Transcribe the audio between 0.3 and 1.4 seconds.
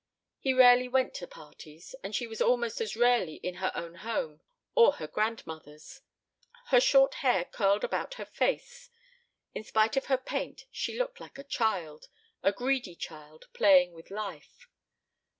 He rarely went to